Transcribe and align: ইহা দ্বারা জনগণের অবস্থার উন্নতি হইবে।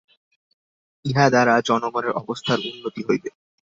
ইহা 1.05 1.25
দ্বারা 1.29 1.53
জনগণের 1.67 2.13
অবস্থার 2.21 2.59
উন্নতি 2.69 3.01
হইবে। 3.07 3.29